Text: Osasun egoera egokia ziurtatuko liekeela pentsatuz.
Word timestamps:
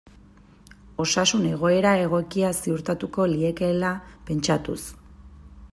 Osasun 1.03 1.43
egoera 1.49 1.91
egokia 2.05 2.49
ziurtatuko 2.63 3.27
liekeela 3.35 3.95
pentsatuz. 4.31 4.81